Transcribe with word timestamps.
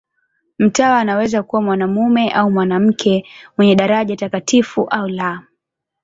Mtawa 0.59 0.99
anaweza 0.99 1.43
kuwa 1.43 1.61
mwanamume 1.61 2.31
au 2.31 2.51
mwanamke, 2.51 3.25
mwenye 3.57 3.75
daraja 3.75 4.15
takatifu 4.15 4.81
au 4.89 5.07
la. 5.07 5.43